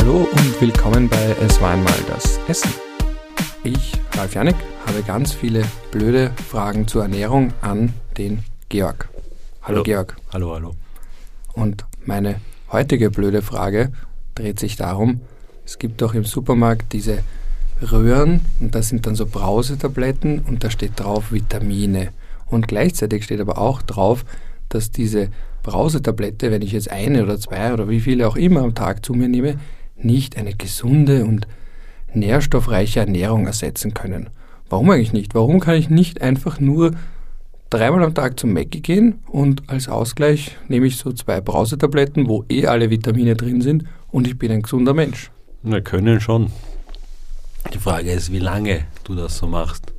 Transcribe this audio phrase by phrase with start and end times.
[0.00, 2.70] Hallo und willkommen bei Es war einmal das Essen.
[3.64, 4.54] Ich, Ralf Janik,
[4.86, 9.08] habe ganz viele blöde Fragen zur Ernährung an den Georg.
[9.60, 9.82] Hallo, Hallo.
[9.82, 10.16] Georg.
[10.32, 10.74] Hallo, hallo.
[11.52, 12.36] Und meine
[12.70, 13.90] heutige blöde Frage
[14.36, 15.20] dreht sich darum,
[15.66, 17.24] es gibt doch im Supermarkt diese
[17.82, 22.10] Röhren und das sind dann so Brausetabletten und da steht drauf Vitamine.
[22.46, 24.24] Und gleichzeitig steht aber auch drauf,
[24.68, 25.30] dass diese
[25.64, 29.12] Brausetablette, wenn ich jetzt eine oder zwei oder wie viele auch immer am Tag zu
[29.12, 29.58] mir nehme,
[30.02, 31.46] nicht eine gesunde und
[32.14, 34.30] nährstoffreiche Ernährung ersetzen können.
[34.68, 35.34] Warum eigentlich nicht?
[35.34, 36.92] Warum kann ich nicht einfach nur
[37.70, 42.44] dreimal am Tag zum Mackie gehen und als Ausgleich nehme ich so zwei Brausetabletten, wo
[42.48, 45.30] eh alle Vitamine drin sind und ich bin ein gesunder Mensch.
[45.62, 46.50] Wir können schon.
[47.74, 49.92] Die Frage ist, wie lange du das so machst.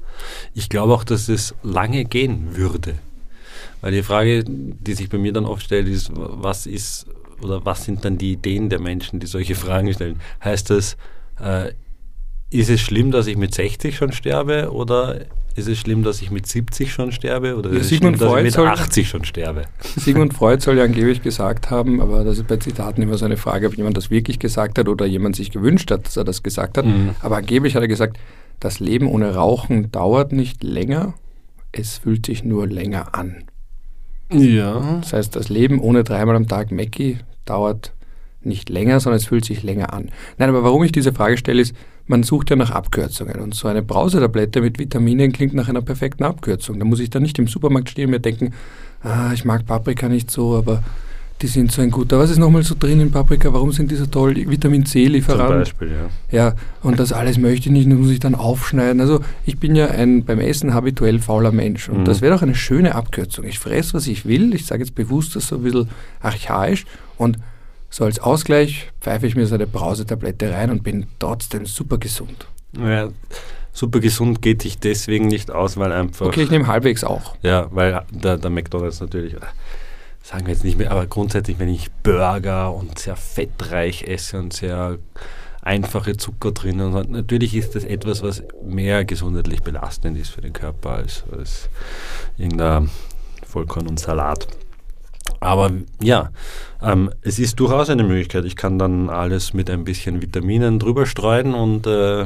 [0.53, 2.95] Ich glaube auch, dass es lange gehen würde.
[3.81, 7.05] Weil die Frage, die sich bei mir dann oft stellt, ist, was ist
[7.43, 10.19] oder was sind dann die Ideen der Menschen, die solche Fragen stellen?
[10.43, 10.97] Heißt das,
[11.41, 11.71] äh,
[12.51, 15.21] ist es schlimm, dass ich mit 60 schon sterbe oder
[15.55, 18.35] ist es schlimm, dass ich mit 70 schon sterbe oder Ja, ist es schlimm, dass
[18.37, 19.63] ich mit soll- 80 schon sterbe?
[19.97, 23.37] Sigmund Freud soll ja angeblich gesagt haben, aber das ist bei Zitaten immer so eine
[23.37, 26.41] Frage, ob jemand das wirklich gesagt hat oder jemand sich gewünscht hat, dass er das
[26.43, 26.85] gesagt hat.
[26.85, 27.11] Mhm.
[27.21, 28.17] Aber angeblich hat er gesagt,
[28.59, 31.13] das Leben ohne Rauchen dauert nicht länger,
[31.71, 33.43] es fühlt sich nur länger an.
[34.31, 34.99] Ja.
[35.01, 37.93] Das heißt, das Leben ohne dreimal am Tag Mackie dauert
[38.41, 40.09] nicht länger, sondern es fühlt sich länger an.
[40.37, 41.75] Nein, aber warum ich diese Frage stelle, ist,
[42.07, 46.23] man sucht ja nach Abkürzungen und so eine Brausetablette mit Vitaminen klingt nach einer perfekten
[46.23, 46.79] Abkürzung.
[46.79, 48.53] Da muss ich dann nicht im Supermarkt stehen und mir denken,
[49.01, 50.83] ah, ich mag Paprika nicht so, aber
[51.41, 52.19] die sind so ein guter.
[52.19, 53.53] Was ist nochmal so drin in Paprika?
[53.53, 54.35] Warum sind die so toll?
[54.35, 55.49] Vitamin Zum C-Lieferant.
[55.49, 56.09] Beispiel, ja.
[56.37, 58.99] Ja, und das alles möchte ich nicht, das muss ich dann aufschneiden.
[58.99, 62.05] Also ich bin ja ein beim Essen habituell fauler Mensch und Mhm.
[62.05, 63.45] das wäre doch eine schöne Abkürzung.
[63.45, 65.89] Ich fresse, was ich will, ich sage jetzt bewusst das so ein bisschen
[66.21, 66.85] archaisch
[67.17, 67.37] und
[67.89, 72.47] so als Ausgleich pfeife ich mir so eine Brausetablette rein und bin trotzdem super gesund.
[72.77, 73.07] Ja,
[73.73, 76.27] super gesund geht sich deswegen nicht aus, weil einfach.
[76.27, 77.35] Okay, ich nehme halbwegs auch.
[77.41, 79.35] Ja, weil der, der McDonalds natürlich,
[80.21, 84.53] sagen wir jetzt nicht mehr, aber grundsätzlich, wenn ich Burger und sehr fettreich esse und
[84.53, 84.97] sehr
[85.61, 90.53] einfache Zucker drin und natürlich ist das etwas, was mehr gesundheitlich belastend ist für den
[90.53, 91.69] Körper als, als
[92.37, 92.89] irgendein
[93.45, 94.47] Vollkorn und Salat.
[95.41, 95.71] Aber
[96.01, 96.31] ja,
[96.81, 98.45] ähm, es ist durchaus eine Möglichkeit.
[98.45, 102.25] Ich kann dann alles mit ein bisschen Vitaminen drüber streuen und äh,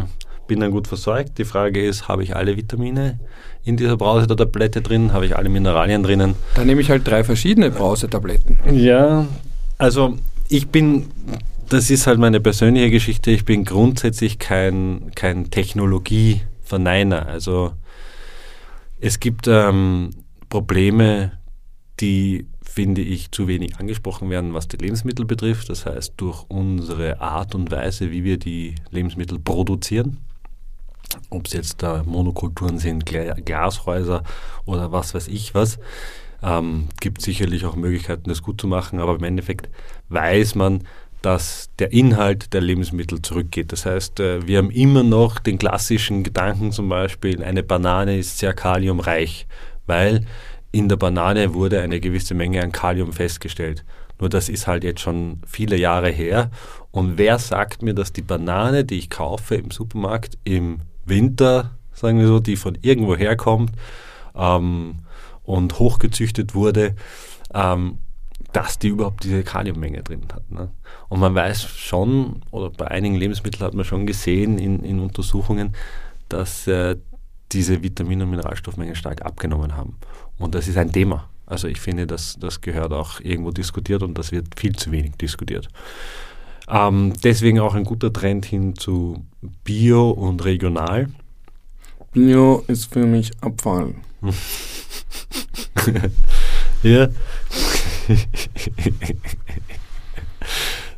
[0.54, 1.40] bin dann gut versorgt.
[1.40, 3.20] Die Frage ist, habe ich alle Vitamine
[3.64, 5.12] in dieser Brause der Tablette drin?
[5.12, 6.36] Habe ich alle Mineralien drinnen?
[6.54, 8.60] Da nehme ich halt drei verschiedene Brausetabletten.
[8.72, 9.26] Ja,
[9.80, 10.16] also
[10.50, 11.08] ich bin,
[11.70, 17.26] das ist halt meine persönliche Geschichte, ich bin grundsätzlich kein, kein Technologieverneiner.
[17.26, 17.72] Also
[19.00, 20.12] es gibt ähm,
[20.50, 21.32] Probleme,
[22.00, 25.70] die, finde ich, zu wenig angesprochen werden, was die Lebensmittel betrifft.
[25.70, 30.20] Das heißt, durch unsere Art und Weise, wie wir die Lebensmittel produzieren.
[31.30, 34.24] Ob es jetzt da Monokulturen sind, Gla- Glashäuser
[34.66, 35.80] oder was weiß ich was.
[36.42, 39.70] Ähm, gibt sicherlich auch Möglichkeiten, das gut zu machen, aber im Endeffekt
[40.10, 40.84] weiß man,
[41.22, 43.72] dass der Inhalt der Lebensmittel zurückgeht.
[43.72, 48.40] Das heißt, äh, wir haben immer noch den klassischen Gedanken zum Beispiel, eine Banane ist
[48.40, 49.48] sehr kaliumreich,
[49.88, 50.26] weil
[50.74, 53.86] in der Banane wurde eine gewisse Menge an Kalium festgestellt.
[54.20, 56.52] Nur das ist halt jetzt schon viele Jahre her.
[56.92, 62.20] Und wer sagt mir, dass die Banane, die ich kaufe im Supermarkt im Winter, sagen
[62.20, 63.72] wir so, die von irgendwo herkommt
[64.36, 65.00] ähm,
[65.44, 66.96] und hochgezüchtet wurde,
[67.54, 68.00] ähm,
[68.52, 70.50] dass die überhaupt diese Kaliummenge drin hat.
[70.52, 70.70] Ne?
[71.10, 75.76] Und man weiß schon, oder bei einigen Lebensmitteln hat man schon gesehen in, in Untersuchungen,
[76.30, 76.96] dass äh,
[77.52, 79.98] diese Vitamin- und Mineralstoffmengen stark abgenommen haben.
[80.38, 81.30] Und das ist ein Thema.
[81.46, 85.14] Also ich finde, das, das gehört auch irgendwo diskutiert und das wird viel zu wenig
[85.18, 85.68] diskutiert.
[86.70, 89.26] Ähm, deswegen auch ein guter Trend hin zu
[89.64, 91.08] Bio und regional.
[92.12, 93.96] Bio ist für mich Abfall.
[96.84, 97.08] Ja.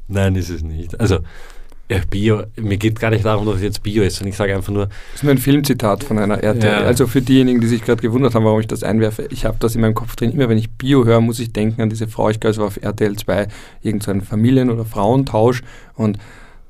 [0.07, 0.99] Nein, ist es nicht.
[0.99, 1.19] Also,
[1.87, 4.55] ja, Bio, mir geht gar nicht darum, dass es jetzt Bio ist, sondern ich sage
[4.55, 6.81] einfach nur, Das ist nur ein Filmzitat von einer RTL.
[6.81, 6.85] Ja.
[6.85, 9.75] Also für diejenigen, die sich gerade gewundert haben, warum ich das einwerfe, ich habe das
[9.75, 10.31] in meinem Kopf drin.
[10.31, 12.65] Immer wenn ich Bio höre, muss ich denken an diese Frau, ich glaube, es war
[12.65, 13.47] auf RTL 2,
[13.81, 15.61] irgendein Familien- oder Frauentausch
[15.93, 16.17] und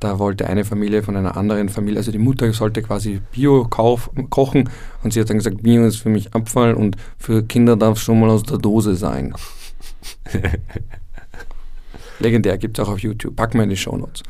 [0.01, 4.11] da wollte eine Familie von einer anderen Familie, also die Mutter sollte quasi Bio kauf,
[4.29, 4.69] kochen
[5.01, 8.03] und sie hat dann gesagt, Bio ist für mich Abfall und für Kinder darf es
[8.03, 9.33] schon mal aus der Dose sein.
[12.19, 13.35] Legendär, gibt es auch auf YouTube.
[13.35, 14.23] Packen wir in die Shownotes.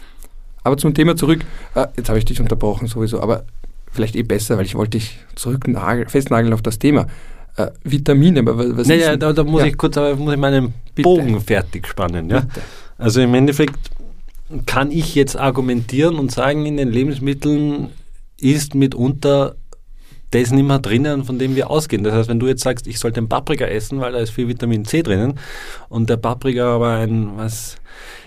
[0.65, 1.41] Aber zum Thema zurück.
[1.75, 3.43] Äh, jetzt habe ich dich unterbrochen sowieso, aber
[3.91, 7.05] vielleicht eh besser, weil ich wollte dich zurück nagel, festnageln auf das Thema.
[7.55, 9.67] Äh, Vitamine, aber wa- was ist naja, denn- da, da muss Ja.
[9.67, 11.03] ich kurz aber muss ich meinen Bitte.
[11.03, 12.29] Bogen fertig spannen.
[12.29, 12.41] Ja?
[12.41, 12.61] Bitte.
[12.97, 13.75] Also im Endeffekt
[14.65, 17.89] kann ich jetzt argumentieren und sagen, in den Lebensmitteln
[18.39, 19.55] ist mitunter
[20.43, 22.03] das nicht mehr drinnen, von dem wir ausgehen.
[22.03, 24.47] Das heißt, wenn du jetzt sagst, ich sollte einen Paprika essen, weil da ist viel
[24.47, 25.39] Vitamin C drinnen
[25.89, 27.77] und der Paprika aber ein, was,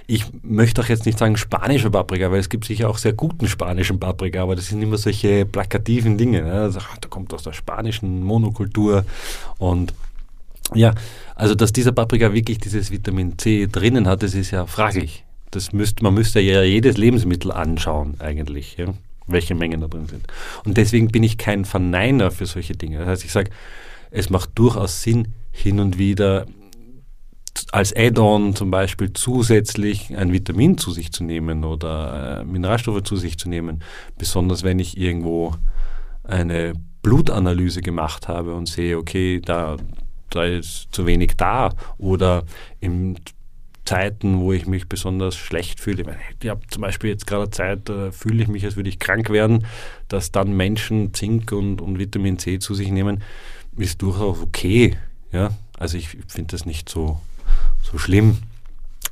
[0.06, 3.48] ich möchte auch jetzt nicht sagen spanischer Paprika, weil es gibt sicher auch sehr guten
[3.48, 6.42] spanischen Paprika, aber das sind immer solche plakativen Dinge.
[6.42, 6.52] Ne?
[6.52, 9.04] Also, ach, da kommt aus der spanischen Monokultur
[9.58, 9.94] und
[10.74, 10.94] ja,
[11.34, 15.24] also dass dieser Paprika wirklich dieses Vitamin C drinnen hat, das ist ja fraglich.
[15.50, 18.76] Das müsst, man müsste ja jedes Lebensmittel anschauen eigentlich.
[18.76, 18.92] Ja?
[19.28, 20.26] Welche Mengen da drin sind.
[20.64, 22.98] Und deswegen bin ich kein Verneiner für solche Dinge.
[22.98, 23.50] Das heißt, ich sage,
[24.10, 26.46] es macht durchaus Sinn, hin und wieder
[27.72, 33.16] als Add-on zum Beispiel zusätzlich ein Vitamin zu sich zu nehmen oder äh, Mineralstoffe zu
[33.16, 33.82] sich zu nehmen.
[34.16, 35.54] Besonders wenn ich irgendwo
[36.24, 39.76] eine Blutanalyse gemacht habe und sehe, okay, da,
[40.30, 42.44] da ist zu wenig da oder
[42.80, 43.16] im
[43.88, 46.04] Zeiten, wo ich mich besonders schlecht fühle.
[46.42, 49.30] Ich habe zum Beispiel jetzt gerade Zeit, da fühle ich mich, als würde ich krank
[49.30, 49.64] werden,
[50.08, 53.22] dass dann Menschen Zink und, und Vitamin C zu sich nehmen,
[53.78, 54.98] ist durchaus okay.
[55.32, 55.52] Ja?
[55.78, 57.18] Also ich finde das nicht so,
[57.80, 58.36] so schlimm.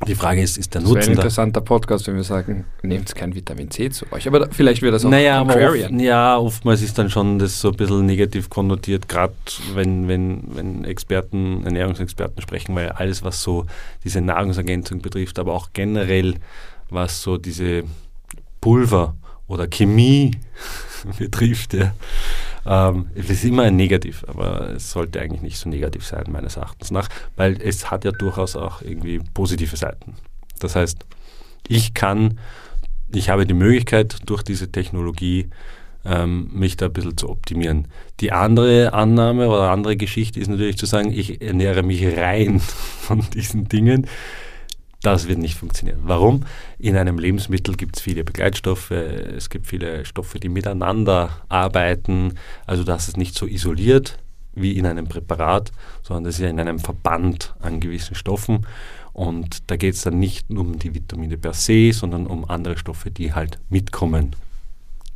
[0.07, 0.99] Die Frage ist, ist der Nutzen da?
[0.99, 4.29] Das wäre ein interessanter Podcast, wenn wir sagen, nehmt kein Vitamin C zu euch.
[4.29, 5.95] Aber vielleicht wird das auch naja, contrarian.
[5.95, 9.35] Oft, ja, oftmals ist dann schon das so ein bisschen negativ konnotiert, gerade
[9.75, 13.65] wenn, wenn, wenn Experten, Ernährungsexperten sprechen, weil alles, was so
[14.05, 16.35] diese Nahrungsergänzung betrifft, aber auch generell,
[16.91, 17.85] was so diese
[18.61, 19.17] Pulver
[19.49, 20.33] oder Chemie
[21.19, 21.95] betrifft, ja,
[22.67, 26.57] ähm, es ist immer ein Negativ, aber es sollte eigentlich nicht so negativ sein, meines
[26.57, 30.15] Erachtens nach, weil es hat ja durchaus auch irgendwie positive Seiten.
[30.59, 31.05] Das heißt,
[31.69, 32.39] ich kann,
[33.13, 35.49] ich habe die Möglichkeit durch diese Technologie,
[36.05, 37.89] ähm, mich da ein bisschen zu optimieren.
[38.21, 42.61] Die andere Annahme oder andere Geschichte ist natürlich zu sagen, ich ernähre mich rein
[43.01, 44.07] von diesen Dingen.
[45.07, 46.01] Das wird nicht funktionieren.
[46.03, 46.43] Warum?
[46.81, 52.35] In einem Lebensmittel gibt es viele Begleitstoffe, es gibt viele Stoffe, die miteinander arbeiten.
[52.67, 54.19] Also das ist nicht so isoliert
[54.55, 55.71] wie in einem Präparat,
[56.03, 58.67] sondern das ist ja in einem Verband an gewissen Stoffen.
[59.13, 62.77] Und da geht es dann nicht nur um die Vitamine per se, sondern um andere
[62.77, 64.35] Stoffe, die halt mitkommen.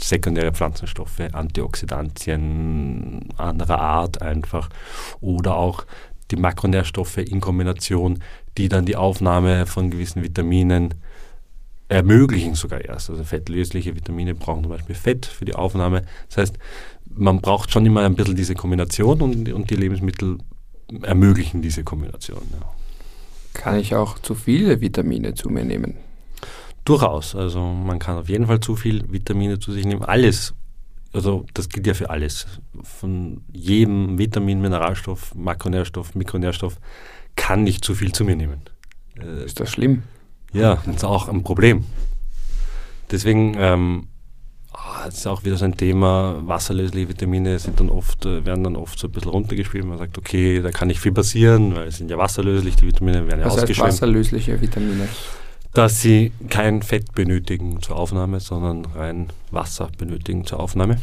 [0.00, 4.68] Sekundäre Pflanzenstoffe, Antioxidantien anderer Art einfach.
[5.20, 5.84] Oder auch
[6.30, 8.22] die Makronährstoffe in Kombination,
[8.58, 10.94] die dann die Aufnahme von gewissen Vitaminen
[11.88, 13.10] ermöglichen sogar erst.
[13.10, 16.02] Also fettlösliche Vitamine brauchen zum Beispiel Fett für die Aufnahme.
[16.28, 16.58] Das heißt,
[17.12, 20.38] man braucht schon immer ein bisschen diese Kombination und, und die Lebensmittel
[21.02, 22.42] ermöglichen diese Kombination.
[22.52, 22.68] Ja.
[23.52, 25.96] Kann ich auch zu viele Vitamine zu mir nehmen?
[26.84, 27.34] Durchaus.
[27.34, 30.02] Also man kann auf jeden Fall zu viel Vitamine zu sich nehmen.
[30.02, 30.54] Alles
[31.12, 32.46] also das gilt ja für alles.
[32.82, 36.78] Von jedem Vitamin, Mineralstoff, Makronährstoff, Mikronährstoff
[37.36, 38.60] kann ich zu viel zu mir nehmen.
[39.20, 40.02] Äh, ist das schlimm?
[40.52, 41.84] Ja, das ist auch ein Problem.
[43.10, 44.08] Deswegen ähm,
[44.72, 48.64] ah, das ist auch wieder so ein Thema, wasserlösliche Vitamine sind dann oft, äh, werden
[48.64, 49.84] dann oft so ein bisschen runtergespielt.
[49.84, 53.26] Man sagt, okay, da kann nicht viel passieren, weil es sind ja wasserlöslich, die Vitamine
[53.26, 55.08] werden ja Was heißt wasserlösliche Vitamine?
[55.72, 60.98] Dass sie kein Fett benötigen zur Aufnahme, sondern rein Wasser benötigen zur Aufnahme.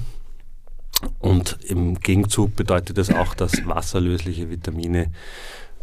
[1.20, 5.12] Und im Gegenzug bedeutet das auch, dass wasserlösliche Vitamine,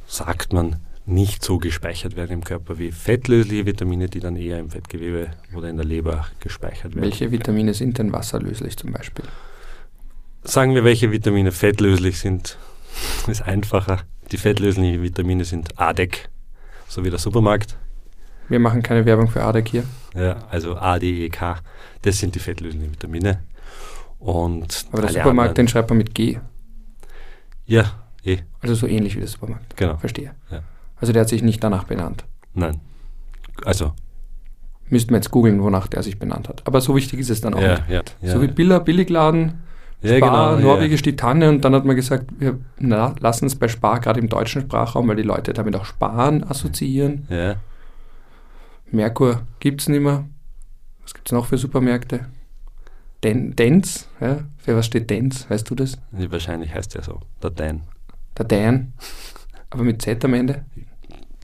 [0.06, 0.76] sagt man,
[1.06, 5.68] nicht so gespeichert werden im Körper wie fettlösliche Vitamine, die dann eher im Fettgewebe oder
[5.68, 7.02] in der Leber gespeichert werden.
[7.02, 9.24] Welche Vitamine sind denn wasserlöslich zum Beispiel?
[10.44, 12.58] Sagen wir, welche Vitamine fettlöslich sind.
[13.26, 14.02] Ist einfacher.
[14.32, 16.28] Die fettlöslichen Vitamine sind ADEC,
[16.88, 17.76] so wie der Supermarkt.
[18.48, 19.84] Wir machen keine Werbung für ADEC hier.
[20.14, 21.56] Ja, also A, D, E, K,
[22.02, 23.40] das sind die fettlösenden Vitamine.
[24.18, 26.38] Und Aber der Supermarkt, anderen, den schreibt man mit G.
[27.66, 27.84] Ja,
[28.24, 28.38] eh.
[28.60, 29.76] Also so ähnlich wie der Supermarkt.
[29.76, 29.96] Genau.
[29.96, 30.32] Verstehe.
[30.50, 30.62] Ja.
[30.96, 32.24] Also der hat sich nicht danach benannt.
[32.54, 32.80] Nein.
[33.64, 33.92] Also.
[34.88, 36.62] Müssten wir jetzt googeln, wonach der sich benannt hat.
[36.66, 39.62] Aber so wichtig ist es dann auch ja, Ja, ja, so wie Billa, Billigladen,
[40.02, 43.68] ja, Spar, genau, Norwegisch die Tanne und dann hat man gesagt, wir lassen es bei
[43.68, 47.26] Spar gerade im deutschen Sprachraum, weil die Leute damit auch Sparen assoziieren.
[47.30, 47.56] Ja.
[48.94, 50.26] Merkur gibt es nicht mehr.
[51.02, 52.26] Was gibt es noch für Supermärkte?
[53.22, 54.44] Den, Dens, ja?
[54.58, 55.48] Für was steht Dens?
[55.48, 55.98] Weißt du das?
[56.16, 57.82] Ja, wahrscheinlich heißt der so, der Dan.
[58.38, 58.92] Der Dan,
[59.70, 60.64] aber mit Z am Ende.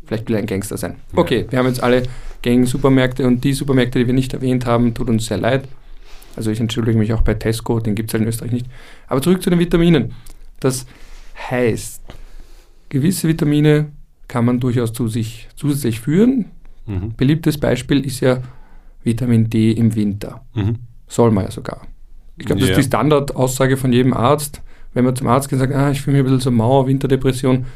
[0.06, 0.96] Vielleicht will er ein Gangster sein.
[1.14, 1.52] Okay, ja.
[1.52, 2.02] wir haben jetzt alle
[2.42, 5.68] Gang-Supermärkte und die Supermärkte, die wir nicht erwähnt haben, tut uns sehr leid.
[6.36, 8.66] Also ich entschuldige mich auch bei Tesco, den gibt es halt in Österreich nicht.
[9.06, 10.14] Aber zurück zu den Vitaminen.
[10.58, 10.86] Das
[11.50, 12.02] heißt,
[12.88, 13.92] gewisse Vitamine
[14.28, 16.46] kann man durchaus zu sich zusätzlich führen,
[16.86, 17.14] Mhm.
[17.16, 18.42] Beliebtes Beispiel ist ja
[19.02, 20.44] Vitamin D im Winter.
[20.54, 20.76] Mhm.
[21.06, 21.82] Soll man ja sogar.
[22.36, 24.62] Ich glaube, das ist die Standardaussage von jedem Arzt.
[24.94, 26.86] Wenn man zum Arzt geht und sagt, ah, ich fühle mich ein bisschen so Mauer,
[26.86, 27.66] Winterdepression,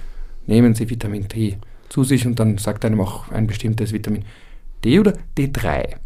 [0.47, 1.59] nehmen Sie Vitamin D
[1.89, 4.25] zu sich und dann sagt einem auch ein bestimmtes Vitamin.
[4.85, 5.97] D oder D3?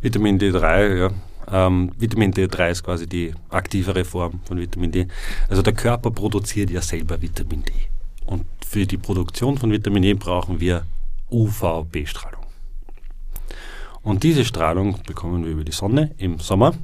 [0.00, 1.10] Vitamin D3, ja.
[1.50, 5.08] Ähm, Vitamin D3 ist quasi die aktivere Form von Vitamin D.
[5.48, 7.72] Also der Körper produziert ja selber Vitamin D.
[8.26, 10.84] Und für die Produktion von Vitamin D brauchen wir
[11.30, 12.44] UVB-Strahlung.
[14.02, 16.74] Und diese Strahlung bekommen wir über die Sonne im Sommer.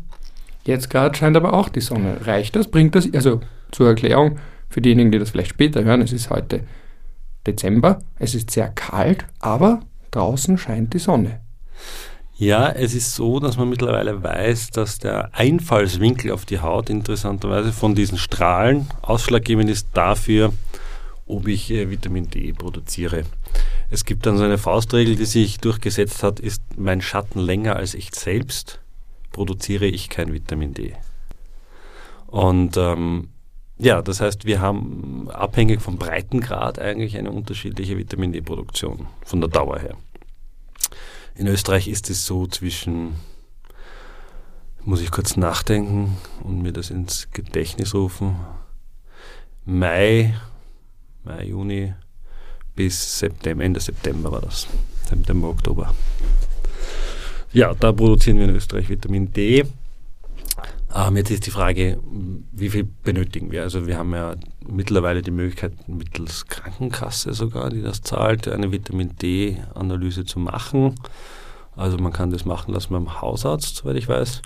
[0.65, 2.27] Jetzt gerade scheint aber auch die Sonne.
[2.27, 2.69] Reicht das?
[2.69, 3.13] Bringt das?
[3.13, 6.65] Also zur Erklärung für diejenigen, die das vielleicht später hören, es ist heute
[7.47, 9.81] Dezember, es ist sehr kalt, aber
[10.11, 11.41] draußen scheint die Sonne.
[12.37, 17.73] Ja, es ist so, dass man mittlerweile weiß, dass der Einfallswinkel auf die Haut interessanterweise
[17.73, 20.53] von diesen Strahlen ausschlaggebend ist dafür,
[21.27, 23.25] ob ich äh, Vitamin D produziere.
[23.89, 27.95] Es gibt dann so eine Faustregel, die sich durchgesetzt hat, ist mein Schatten länger als
[27.95, 28.81] ich selbst,
[29.33, 30.95] produziere ich kein Vitamin D.
[32.29, 33.31] Und ähm,
[33.79, 39.49] ja, das heißt, wir haben abhängig vom Breitengrad eigentlich eine unterschiedliche Vitamin D-Produktion von der
[39.49, 39.97] Dauer her.
[41.35, 43.15] In Österreich ist es so zwischen,
[44.85, 48.37] muss ich kurz nachdenken und mir das ins Gedächtnis rufen,
[49.65, 50.35] Mai,
[51.25, 51.95] Mai, Juni
[52.75, 54.69] bis September, Ende September war das.
[55.09, 55.95] September, Oktober.
[57.53, 59.65] Ja, da produzieren wir in Österreich Vitamin D.
[60.95, 61.99] Ähm, jetzt ist die Frage,
[62.53, 63.63] wie viel benötigen wir?
[63.63, 64.35] Also wir haben ja
[64.67, 70.95] mittlerweile die Möglichkeit, mittels Krankenkasse sogar, die das zahlt, eine Vitamin D-Analyse zu machen.
[71.77, 74.43] Also man kann das machen lassen beim Hausarzt, soweit ich weiß.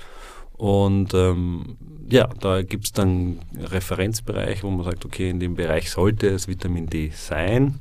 [0.53, 1.77] Und ähm,
[2.09, 6.47] ja, da gibt es dann Referenzbereich, wo man sagt, okay, in dem Bereich sollte es
[6.47, 7.81] Vitamin D sein.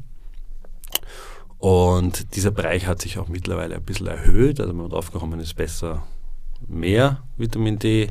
[1.64, 4.60] Und dieser Bereich hat sich auch mittlerweile ein bisschen erhöht.
[4.60, 6.06] Also man hat aufgekommen, es ist besser,
[6.68, 8.10] mehr Vitamin D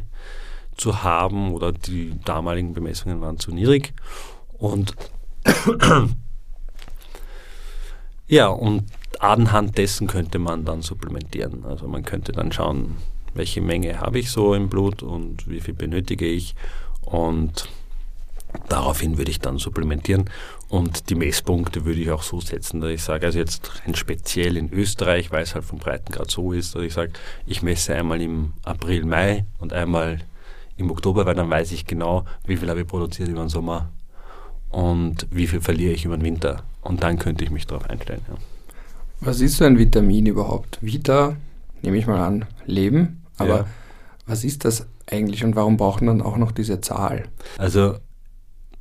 [0.74, 3.92] zu haben oder die damaligen Bemessungen waren zu niedrig.
[4.56, 4.94] Und
[8.26, 8.84] ja, und
[9.18, 11.66] anhand dessen könnte man dann supplementieren.
[11.66, 12.96] Also man könnte dann schauen,
[13.34, 16.54] welche Menge habe ich so im Blut und wie viel benötige ich
[17.02, 17.68] und
[18.68, 20.30] daraufhin würde ich dann supplementieren
[20.68, 24.56] und die Messpunkte würde ich auch so setzen, dass ich sage, also jetzt rein speziell
[24.56, 27.12] in Österreich, weil es halt vom Breitengrad so ist, dass ich sage,
[27.46, 30.20] ich messe einmal im April, Mai und einmal
[30.76, 33.90] im Oktober, weil dann weiß ich genau, wie viel habe ich produziert über den Sommer
[34.70, 36.62] und wie viel verliere ich über den Winter.
[36.80, 38.22] Und dann könnte ich mich darauf einstellen.
[38.28, 38.34] Ja.
[39.20, 40.78] Was ist so ein Vitamin überhaupt?
[40.80, 41.36] Vita,
[41.82, 43.22] nehme ich mal an, Leben.
[43.38, 43.66] Aber ja.
[44.26, 47.24] was ist das eigentlich und warum braucht man dann auch noch diese Zahl?
[47.58, 47.96] Also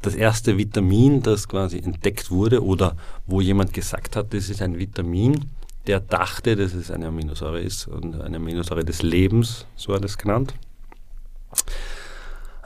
[0.01, 2.95] das erste Vitamin, das quasi entdeckt wurde oder
[3.27, 5.45] wo jemand gesagt hat, das ist ein Vitamin,
[5.87, 10.17] der dachte, dass es eine Aminosäure ist und eine Aminosäure des Lebens, so hat es
[10.17, 10.53] genannt.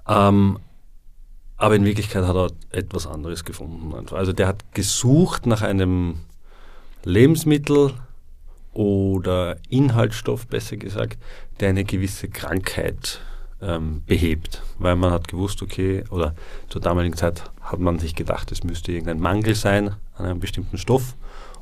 [0.08, 0.60] Ähm,
[1.58, 3.94] aber in Wirklichkeit hat er etwas anderes gefunden.
[4.12, 6.20] Also der hat gesucht nach einem
[7.04, 7.94] Lebensmittel
[8.74, 11.18] oder Inhaltsstoff, besser gesagt,
[11.60, 13.22] der eine gewisse Krankheit
[13.62, 14.62] ähm, behebt.
[14.80, 16.36] Weil man hat gewusst, okay, oder
[16.70, 20.78] zur damaligen Zeit hat man sich gedacht, es müsste irgendein Mangel sein an einem bestimmten
[20.78, 21.16] Stoff.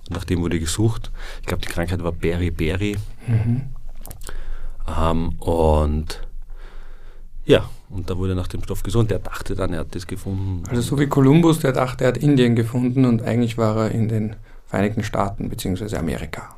[0.08, 1.12] Und nach dem wurde gesucht.
[1.42, 2.98] Ich glaube, die Krankheit war Beriberi.
[3.28, 3.62] Mhm.
[4.88, 6.28] Ähm, und
[7.46, 9.12] ja, und da wurde nach dem Stoff gesucht.
[9.12, 10.64] Der dachte dann, er hat das gefunden.
[10.70, 14.08] Also so wie Kolumbus, der dachte, er hat Indien gefunden und eigentlich war er in
[14.08, 14.36] den
[14.66, 15.96] Vereinigten Staaten bzw.
[15.98, 16.56] Amerika.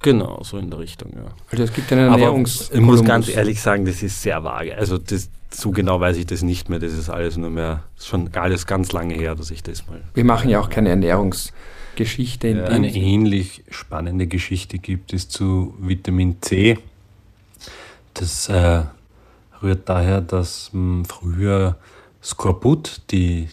[0.00, 1.24] Genau, so in der Richtung, ja.
[1.50, 2.68] Also es gibt einen Ernährungs...
[2.68, 4.76] Aber ich muss ganz ehrlich sagen, das ist sehr vage.
[4.76, 6.78] Also das, so genau weiß ich das nicht mehr.
[6.78, 10.00] Das ist alles nur mehr, schon alles ganz lange her, dass ich das mal...
[10.14, 12.46] Wir machen ja auch keine Ernährungsgeschichte.
[12.46, 16.78] In ja, eine ähnlich spannende Geschichte gibt es zu Vitamin C.
[18.14, 18.82] Das äh,
[19.62, 21.76] rührt daher, dass mh, früher
[22.22, 23.48] Skorbut, die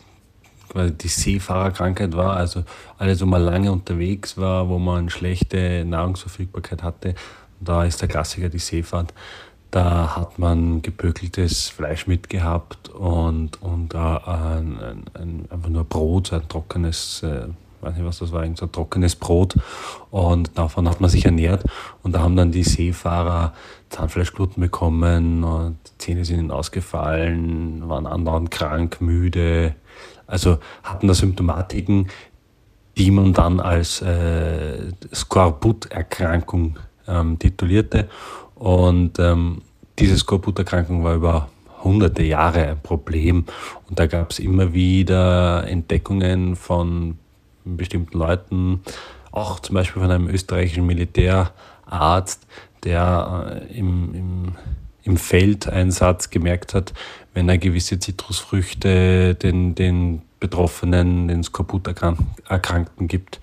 [0.75, 2.63] quasi die Seefahrerkrankheit war, also
[2.97, 7.15] alles, wo man lange unterwegs war, wo man schlechte Nahrungsverfügbarkeit hatte,
[7.61, 9.13] da ist der Klassiker die Seefahrt.
[9.71, 16.47] Da hat man gebökeltes Fleisch mitgehabt und, und äh, ein, ein, einfach nur Brot, ein
[16.47, 17.47] trockenes, äh,
[17.81, 19.55] weiß nicht was das war, ein trockenes Brot
[20.11, 21.63] und davon hat man sich ernährt
[22.03, 23.53] und da haben dann die Seefahrer
[23.89, 29.75] Zahnfleischbluten bekommen und die Zähne sind ihnen ausgefallen, waren andauernd krank, müde,
[30.27, 32.07] also hatten da Symptomatiken,
[32.97, 36.77] die man dann als äh, Skorbut-Erkrankung
[37.07, 38.07] ähm, titulierte.
[38.55, 39.61] Und ähm,
[39.99, 41.49] diese Skorbut-Erkrankung war über
[41.83, 43.45] hunderte Jahre ein Problem.
[43.87, 47.17] Und da gab es immer wieder Entdeckungen von
[47.63, 48.81] bestimmten Leuten,
[49.31, 52.47] auch zum Beispiel von einem österreichischen Militärarzt,
[52.83, 54.55] der äh, im, im,
[55.05, 56.93] im Feldeinsatz gemerkt hat,
[57.33, 63.39] wenn er gewisse Zitrusfrüchte den, den Betroffenen, den Skorbut-Erkrankten gibt,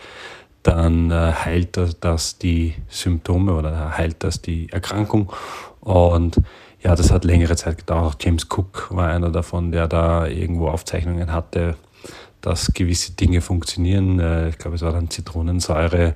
[0.62, 5.32] dann äh, heilt das, die Symptome oder heilt das die Erkrankung.
[5.80, 6.40] Und
[6.80, 8.14] ja, das hat längere Zeit gedauert.
[8.14, 11.76] Auch James Cook war einer davon, der da irgendwo Aufzeichnungen hatte,
[12.40, 14.18] dass gewisse Dinge funktionieren.
[14.18, 16.14] Äh, ich glaube, es war dann Zitronensäure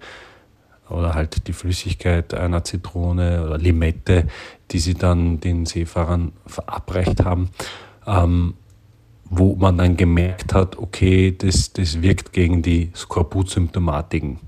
[0.88, 4.26] oder halt die Flüssigkeit einer Zitrone oder Limette,
[4.70, 7.50] die sie dann den Seefahrern verabreicht haben.
[8.06, 8.54] Ähm,
[9.28, 14.38] wo man dann gemerkt hat, okay, das, das wirkt gegen die Skorbut-Symptomatiken.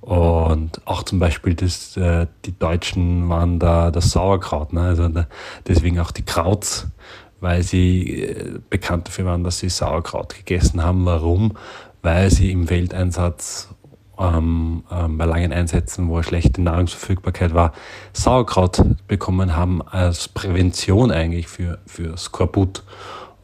[0.00, 4.80] Und auch zum Beispiel das, äh, die Deutschen waren da das Sauerkraut, ne?
[4.80, 5.26] also da,
[5.66, 6.86] deswegen auch die Krauts,
[7.40, 11.04] weil sie äh, bekannt dafür waren, dass sie Sauerkraut gegessen haben.
[11.04, 11.58] Warum?
[12.00, 13.68] Weil sie im Welteinsatz
[14.18, 17.72] ähm, ähm, bei langen Einsätzen, wo eine schlechte Nahrungsverfügbarkeit war,
[18.12, 22.82] Sauerkraut bekommen haben als Prävention eigentlich für, für Skorbut.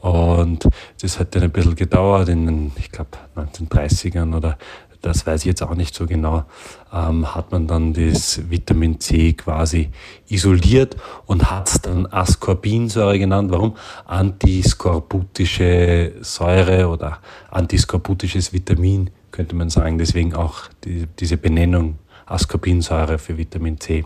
[0.01, 0.69] Und
[1.01, 4.59] das hat dann ein bisschen gedauert, in den, ich glaube, 1930ern oder
[5.05, 6.45] das weiß ich jetzt auch nicht so genau,
[6.93, 9.91] ähm, hat man dann das Vitamin C quasi
[10.29, 13.51] isoliert und hat es dann Ascorbinsäure genannt.
[13.51, 13.77] Warum?
[14.07, 17.19] Antiskorbutische Säure oder
[17.51, 19.99] antiskorbutisches Vitamin, könnte man sagen.
[19.99, 24.05] Deswegen auch die, diese Benennung Ascorbinsäure für Vitamin C,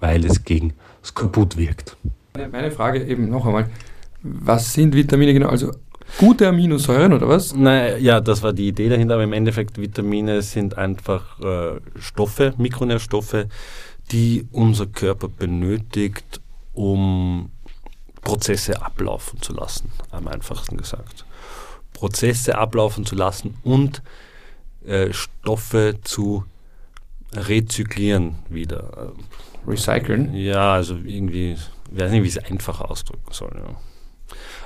[0.00, 0.72] weil es gegen
[1.04, 1.96] Skorbut wirkt.
[2.50, 3.68] Meine Frage eben noch einmal,
[4.22, 5.48] was sind Vitamine genau?
[5.48, 5.70] Also
[6.18, 7.54] gute Aminosäuren oder was?
[7.54, 12.54] Nein, ja, das war die Idee dahinter, aber im Endeffekt Vitamine sind einfach äh, Stoffe,
[12.56, 13.46] Mikronährstoffe,
[14.10, 16.40] die unser Körper benötigt,
[16.72, 17.50] um
[18.22, 21.26] Prozesse ablaufen zu lassen, am einfachsten gesagt.
[21.92, 24.02] Prozesse ablaufen zu lassen und
[24.86, 26.44] äh, Stoffe zu
[27.34, 29.12] rezyklieren wieder.
[29.66, 30.34] Recyceln?
[30.34, 31.60] Ja, also irgendwie, ich
[31.90, 33.52] weiß nicht, wie ich es einfacher ausdrücken soll.
[33.54, 33.76] Ja.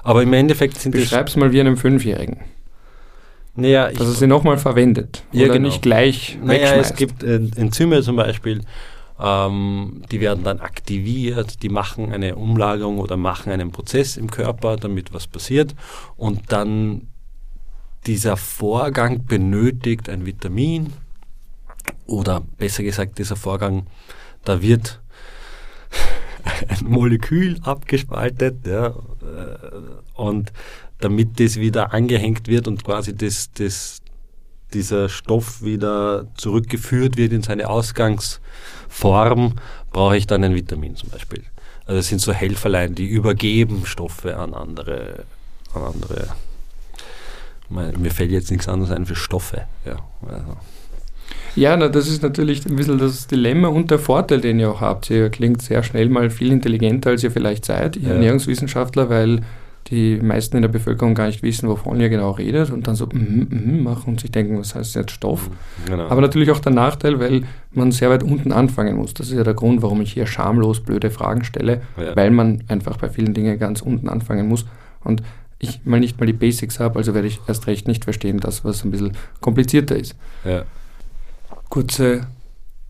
[0.02, 2.40] Aber im Endeffekt sind Beschreib's mal wie einem Fünfjährigen.
[3.56, 5.68] Naja, dass er sie nochmal verwendet ja, oder genau.
[5.68, 8.62] nicht gleich naja, es gibt Enzyme zum Beispiel,
[9.20, 14.77] ähm, die werden dann aktiviert, die machen eine Umlagerung oder machen einen Prozess im Körper,
[14.77, 15.74] damit was passiert
[16.16, 17.07] und dann
[18.07, 20.93] dieser Vorgang benötigt ein Vitamin
[22.07, 23.87] oder besser gesagt dieser Vorgang,
[24.45, 25.01] da wird
[26.69, 28.93] ein Molekül abgespaltet ja, äh,
[30.14, 30.53] und
[30.99, 34.01] damit das wieder angehängt wird und quasi das, das,
[34.73, 39.55] dieser Stoff wieder zurückgeführt wird in seine Ausgangsform,
[39.93, 41.45] brauche ich dann ein Vitamin zum Beispiel.
[41.87, 45.25] Also es sind so Helferlein, die übergeben Stoffe an andere,
[45.75, 46.35] an andere.
[47.68, 49.62] Mir fällt jetzt nichts anderes ein für Stoffe.
[49.85, 49.96] Ja,
[50.27, 50.57] also.
[51.57, 54.81] Ja, na, das ist natürlich ein bisschen das Dilemma und der Vorteil, den ihr auch
[54.81, 55.09] habt.
[55.11, 58.14] Ihr klingt sehr schnell mal viel intelligenter, als ihr vielleicht seid, ihr ja.
[58.14, 59.40] Ernährungswissenschaftler, weil
[59.88, 63.07] die meisten in der Bevölkerung gar nicht wissen, wovon ihr genau redet und dann so
[63.07, 65.48] mm, mm, machen und sich denken, was heißt jetzt Stoff?
[65.50, 66.09] Mhm, genau.
[66.09, 69.12] Aber natürlich auch der Nachteil, weil man sehr weit unten anfangen muss.
[69.14, 72.16] Das ist ja der Grund, warum ich hier schamlos blöde Fragen stelle, ja.
[72.16, 74.64] weil man einfach bei vielen Dingen ganz unten anfangen muss.
[75.05, 75.22] Und
[75.59, 78.64] ich mal nicht mal die Basics habe, also werde ich erst recht nicht verstehen, das,
[78.64, 80.14] was ein bisschen komplizierter ist.
[80.45, 80.64] Ja.
[81.69, 82.27] Kurze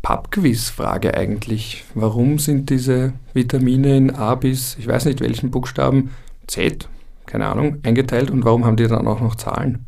[0.02, 1.84] Pub-Quiz-Frage eigentlich.
[1.94, 6.10] Warum sind diese Vitamine in A bis, ich weiß nicht welchen Buchstaben,
[6.46, 6.88] Z,
[7.26, 9.86] keine Ahnung, eingeteilt und warum haben die dann auch noch Zahlen?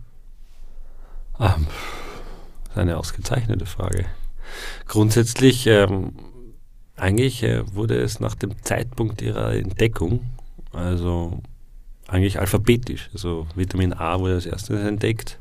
[1.34, 1.56] Ah,
[2.64, 4.06] das ist eine ausgezeichnete Frage.
[4.86, 6.12] Grundsätzlich, ähm,
[6.96, 10.20] eigentlich äh, wurde es nach dem Zeitpunkt ihrer Entdeckung,
[10.72, 11.42] also
[12.08, 15.38] eigentlich alphabetisch, also Vitamin A wurde als erstes entdeckt,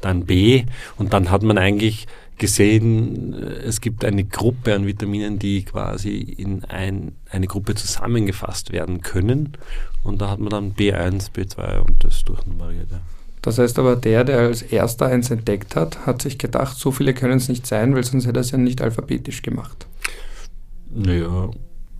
[0.00, 0.64] dann B
[0.96, 2.06] und dann hat man eigentlich
[2.38, 9.02] gesehen, es gibt eine Gruppe an Vitaminen, die quasi in ein, eine Gruppe zusammengefasst werden
[9.02, 9.56] können.
[10.04, 12.88] Und da hat man dann B1, B2 und das durchnummeriert.
[13.42, 17.14] Das heißt aber, der, der als erster eins entdeckt hat, hat sich gedacht, so viele
[17.14, 19.86] können es nicht sein, weil sonst hätte er es ja nicht alphabetisch gemacht.
[20.90, 21.50] Naja,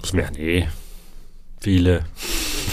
[0.03, 0.67] es wären eh
[1.61, 2.05] viele.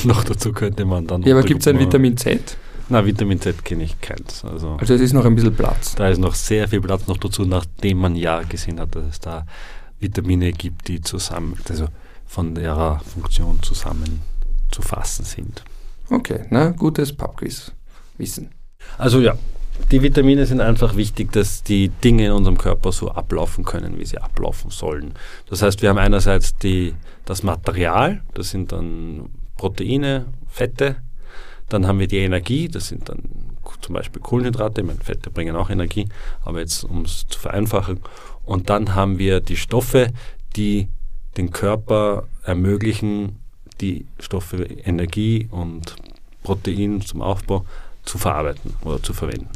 [0.10, 1.24] Noch dazu könnte man dann.
[1.24, 2.58] Ja, aber gibt es ein Vitamin Z?
[2.90, 4.46] Na, Vitamin Z kenne ich keins.
[4.46, 5.96] Also, also es ist noch ein bisschen Platz.
[5.96, 9.20] Da ist noch sehr viel Platz noch dazu, nachdem man ja gesehen hat, dass es
[9.20, 9.46] da
[10.00, 11.88] Vitamine gibt, die zusammen, also
[12.28, 14.22] von ihrer Funktion zusammen
[14.72, 15.64] zu fassen sind.
[16.10, 17.72] Okay, na, gutes Pubquiz.
[18.18, 18.52] Wissen.
[18.98, 19.36] Also ja,
[19.92, 24.06] die Vitamine sind einfach wichtig, dass die Dinge in unserem Körper so ablaufen können, wie
[24.06, 25.14] sie ablaufen sollen.
[25.50, 26.94] Das heißt, wir haben einerseits die,
[27.26, 30.98] das Material, das sind dann Proteine, Fette,
[31.70, 33.24] dann haben wir die Energie, das sind dann
[33.82, 36.08] zum Beispiel Kohlenhydrate, meine Fette bringen auch Energie,
[36.44, 38.00] aber jetzt um es zu vereinfachen.
[38.44, 40.12] Und dann haben wir die Stoffe,
[40.56, 40.88] die
[41.38, 43.38] den Körper ermöglichen,
[43.82, 45.96] die Stoffe Energie und
[46.44, 47.66] Protein zum Aufbau
[48.04, 49.50] zu verarbeiten oder zu verwenden.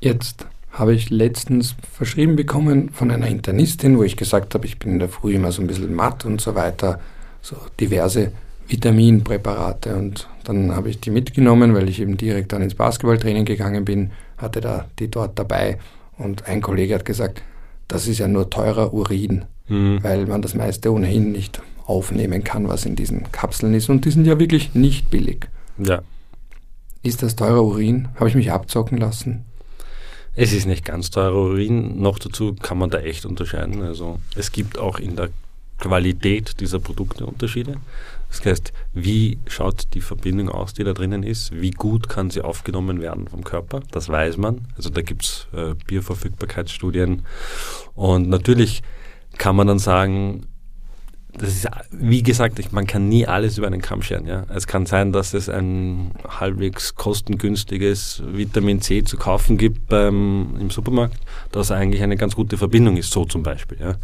[0.00, 4.92] Jetzt habe ich letztens verschrieben bekommen von einer Internistin, wo ich gesagt habe, ich bin
[4.92, 7.00] in der Früh immer so ein bisschen matt und so weiter,
[7.42, 8.32] so diverse
[8.70, 9.96] Vitaminpräparate.
[9.96, 14.10] Und dann habe ich die mitgenommen, weil ich eben direkt dann ins Basketballtraining gegangen bin,
[14.38, 15.78] hatte da die dort dabei.
[16.16, 17.42] Und ein Kollege hat gesagt,
[17.88, 20.02] das ist ja nur teurer Urin, mhm.
[20.02, 23.88] weil man das meiste ohnehin nicht aufnehmen kann, was in diesen Kapseln ist.
[23.88, 25.48] Und die sind ja wirklich nicht billig.
[25.78, 26.02] Ja.
[27.02, 28.08] Ist das teurer Urin?
[28.16, 29.44] Habe ich mich abzocken lassen?
[30.36, 32.00] Es ist nicht ganz teurer Urin.
[32.00, 33.82] Noch dazu kann man da echt unterscheiden.
[33.82, 35.30] Also es gibt auch in der
[35.78, 37.76] Qualität dieser Produkte Unterschiede.
[38.30, 41.52] Das heißt, wie schaut die Verbindung aus, die da drinnen ist?
[41.52, 43.80] Wie gut kann sie aufgenommen werden vom Körper?
[43.90, 44.68] Das weiß man.
[44.76, 47.22] Also da gibt es äh, Bioverfügbarkeitsstudien.
[47.94, 48.82] Und natürlich
[49.36, 50.46] kann man dann sagen,
[51.32, 54.26] das ist, wie gesagt, man kann nie alles über einen Kamm scheren.
[54.26, 54.46] Ja?
[54.54, 60.70] Es kann sein, dass es ein halbwegs kostengünstiges Vitamin C zu kaufen gibt beim, im
[60.70, 61.18] Supermarkt,
[61.52, 63.78] das eigentlich eine ganz gute Verbindung ist, so zum Beispiel.
[63.80, 63.94] Ja?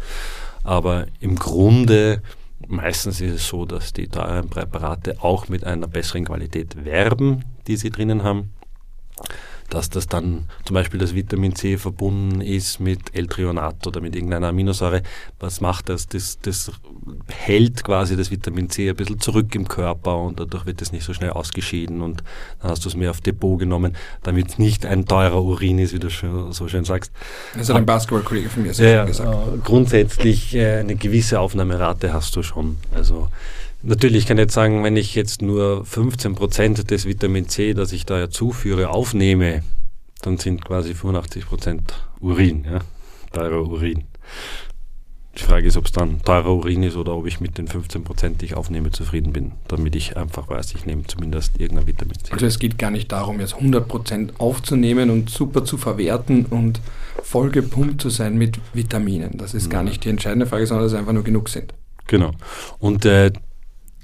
[0.63, 2.21] Aber im Grunde,
[2.65, 7.77] meistens ist es so, dass die teuren Präparate auch mit einer besseren Qualität werben, die
[7.77, 8.53] sie drinnen haben
[9.69, 14.47] dass das dann zum Beispiel das Vitamin C verbunden ist mit L-Trionat oder mit irgendeiner
[14.47, 15.03] Aminosäure.
[15.39, 16.07] Was macht das?
[16.07, 16.39] das?
[16.41, 16.71] Das
[17.27, 21.03] hält quasi das Vitamin C ein bisschen zurück im Körper und dadurch wird es nicht
[21.03, 22.23] so schnell ausgeschieden und
[22.61, 25.93] dann hast du es mehr auf Depot genommen, damit es nicht ein teurer Urin ist,
[25.93, 27.11] wie du schon, so schön sagst.
[27.57, 29.29] Das hat ein Basketballkollege von mir so ja, gesagt.
[29.29, 32.77] Äh, grundsätzlich äh, eine gewisse Aufnahmerate hast du schon.
[32.93, 33.29] Also
[33.83, 38.05] Natürlich kann ich jetzt sagen, wenn ich jetzt nur 15% des Vitamin C, das ich
[38.05, 39.63] da ja zuführe, aufnehme,
[40.21, 41.81] dann sind quasi 85%
[42.19, 42.79] Urin, ja,
[43.31, 44.05] teurer Urin.
[45.37, 48.37] Die Frage ist, ob es dann teurer Urin ist oder ob ich mit den 15%,
[48.37, 52.33] die ich aufnehme, zufrieden bin, damit ich einfach weiß, ich nehme zumindest irgendein Vitamin C.
[52.33, 56.81] Also es geht gar nicht darum, jetzt 100% aufzunehmen und super zu verwerten und
[57.21, 59.37] voll gepumpt zu sein mit Vitaminen.
[59.37, 61.71] Das ist gar nicht die entscheidende Frage, sondern dass es einfach nur genug sind.
[62.07, 62.31] Genau.
[62.79, 63.31] Und äh,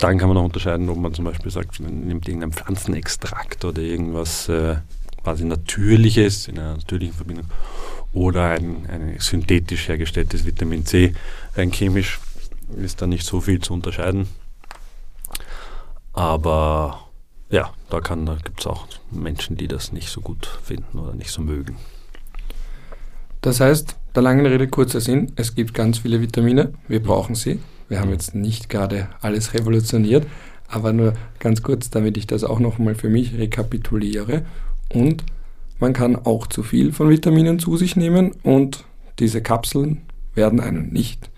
[0.04, 3.82] dann kann man noch unterscheiden, ob man zum Beispiel sagt, man nimmt irgendeinen Pflanzenextrakt oder
[3.82, 4.76] irgendwas äh,
[5.24, 7.46] quasi Natürliches in einer natürlichen Verbindung
[8.12, 11.14] oder ein, ein synthetisch hergestelltes Vitamin C.
[11.56, 12.20] Rein chemisch
[12.76, 14.28] ist da nicht so viel zu unterscheiden.
[16.12, 17.08] Aber
[17.50, 21.32] ja, da, da gibt es auch Menschen, die das nicht so gut finden oder nicht
[21.32, 21.78] so mögen.
[23.40, 27.60] Das heißt, der langen Rede kurzer Sinn, es gibt ganz viele Vitamine, wir brauchen sie.
[27.94, 30.26] Wir haben jetzt nicht gerade alles revolutioniert,
[30.68, 34.48] aber nur ganz kurz, damit ich das auch nochmal für mich rekapituliere.
[34.92, 35.24] Und
[35.78, 38.84] man kann auch zu viel von Vitaminen zu sich nehmen und
[39.20, 40.02] diese Kapseln
[40.34, 41.30] werden einem nicht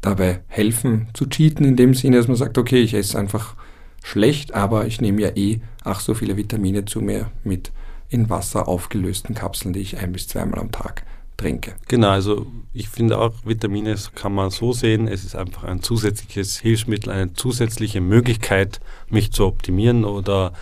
[0.00, 3.54] dabei helfen zu cheaten, in dem Sinne, dass man sagt, okay, ich esse einfach
[4.02, 7.70] schlecht, aber ich nehme ja eh ach so viele Vitamine zu mir mit
[8.08, 11.04] in Wasser aufgelösten Kapseln, die ich ein bis zweimal am Tag
[11.36, 11.74] trinke.
[11.88, 16.58] Genau, also ich finde auch, Vitamine kann man so sehen, es ist einfach ein zusätzliches
[16.58, 20.52] Hilfsmittel, eine zusätzliche Möglichkeit, mich zu optimieren oder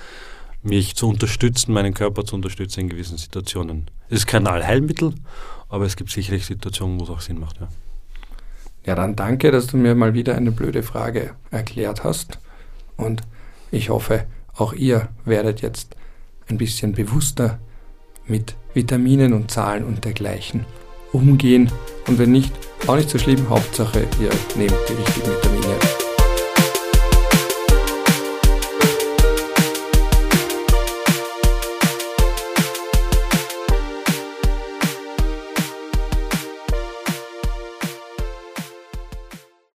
[0.63, 3.91] mich zu unterstützen, meinen Körper zu unterstützen in gewissen Situationen.
[4.09, 5.15] Es ist kein Allheilmittel,
[5.69, 7.61] aber es gibt sicherlich Situationen, wo es auch Sinn macht.
[7.61, 7.69] Ja.
[8.87, 12.39] ja, dann danke, dass du mir mal wieder eine blöde Frage erklärt hast
[12.97, 13.23] und
[13.71, 15.97] ich hoffe, auch ihr werdet jetzt
[16.49, 17.59] ein bisschen bewusster
[18.33, 20.65] mit Vitaminen und Zahlen und dergleichen
[21.13, 21.71] umgehen.
[22.09, 22.53] Und wenn nicht,
[22.87, 23.49] auch nicht so schlimm.
[23.51, 25.77] Hauptsache, ihr nehmt die richtigen Vitamine